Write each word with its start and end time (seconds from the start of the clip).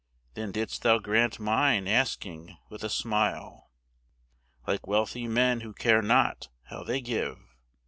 Then 0.33 0.51
didst 0.51 0.81
thou 0.81 0.97
grant 0.97 1.39
mine 1.39 1.87
asking 1.87 2.57
with 2.69 2.83
a 2.83 2.89
smile, 2.89 3.69
Like 4.65 4.87
wealthy 4.87 5.27
men 5.27 5.61
who 5.61 5.75
care 5.75 6.01
not 6.01 6.49
how 6.71 6.83
they 6.83 7.01
give. 7.01 7.37